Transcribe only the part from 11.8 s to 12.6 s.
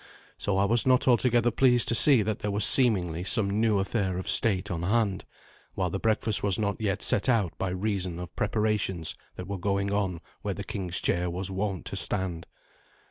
to stand.